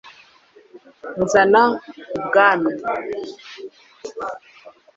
nzana 1.23 1.61
ibwami 2.19 2.71